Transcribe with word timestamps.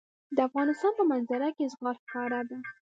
د 0.35 0.37
افغانستان 0.47 0.91
په 0.99 1.03
منظره 1.11 1.49
کې 1.55 1.71
زغال 1.73 1.95
ښکاره 2.03 2.41
ده. 2.49 2.57